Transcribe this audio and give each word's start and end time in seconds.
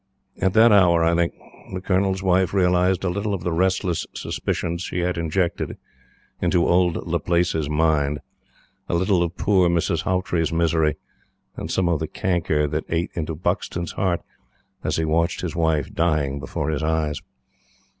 At 0.39 0.53
that 0.53 0.71
hour, 0.71 1.03
I 1.03 1.13
think, 1.13 1.35
the 1.75 1.79
Colonel's 1.79 2.23
Wife 2.23 2.55
realized 2.55 3.03
a 3.03 3.09
little 3.09 3.35
of 3.35 3.43
the 3.43 3.51
restless 3.51 4.07
suspicions 4.15 4.81
she 4.81 5.01
had 5.01 5.15
injected 5.15 5.77
into 6.41 6.67
old 6.67 7.05
Laplace's 7.05 7.69
mind, 7.69 8.19
a 8.89 8.95
little 8.95 9.21
of 9.21 9.37
poor 9.37 9.69
Miss 9.69 9.89
Haughtrey's 10.01 10.51
misery, 10.51 10.95
and 11.55 11.69
some 11.69 11.87
of 11.87 11.99
the 11.99 12.07
canker 12.07 12.67
that 12.67 12.85
ate 12.89 13.11
into 13.13 13.35
Buxton's 13.35 13.91
heart 13.91 14.21
as 14.83 14.95
he 14.95 15.05
watched 15.05 15.41
his 15.41 15.55
wife 15.55 15.93
dying 15.93 16.39
before 16.39 16.71
his 16.71 16.81
eyes. 16.81 17.21